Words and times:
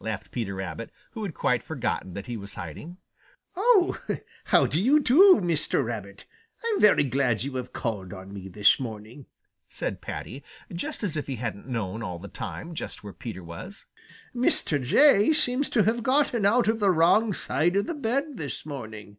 laughed 0.00 0.32
Peter 0.32 0.56
Rabbit, 0.56 0.90
who 1.12 1.22
had 1.22 1.32
quite 1.32 1.62
forgotten 1.62 2.12
that 2.14 2.26
he 2.26 2.36
was 2.36 2.54
hiding. 2.54 2.96
"Oh, 3.54 4.02
how 4.46 4.66
do 4.66 4.80
you 4.82 4.98
do, 4.98 5.36
Mr. 5.40 5.84
Rabbit? 5.84 6.24
I'm 6.66 6.80
very 6.80 7.04
glad 7.04 7.44
you 7.44 7.54
have 7.54 7.72
called 7.72 8.12
on 8.12 8.32
me 8.34 8.48
this 8.48 8.80
morning," 8.80 9.26
said 9.68 10.00
Paddy, 10.00 10.42
just 10.72 11.04
as 11.04 11.16
if 11.16 11.28
he 11.28 11.36
hadn't 11.36 11.68
known 11.68 12.02
all 12.02 12.18
the 12.18 12.26
time 12.26 12.74
just 12.74 13.04
where 13.04 13.12
Peter 13.12 13.44
was. 13.44 13.86
"Mr. 14.34 14.82
Jay 14.82 15.32
seems 15.32 15.70
to 15.70 15.84
have 15.84 16.02
gotten 16.02 16.44
out 16.44 16.66
of 16.66 16.80
the 16.80 16.90
wrong 16.90 17.32
side 17.32 17.76
of 17.76 17.86
his 17.86 17.96
bed 17.98 18.38
this 18.38 18.66
morning." 18.66 19.18